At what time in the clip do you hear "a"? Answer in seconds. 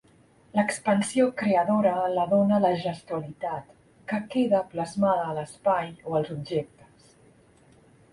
5.27-5.35